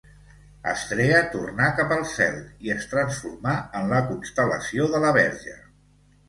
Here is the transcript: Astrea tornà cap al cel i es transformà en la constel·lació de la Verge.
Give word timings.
Astrea 0.69 1.17
tornà 1.35 1.67
cap 1.79 1.93
al 1.95 2.01
cel 2.13 2.39
i 2.69 2.73
es 2.77 2.87
transformà 2.95 3.53
en 3.81 3.87
la 3.93 4.01
constel·lació 4.09 4.89
de 4.97 5.03
la 5.05 5.13
Verge. 5.21 5.55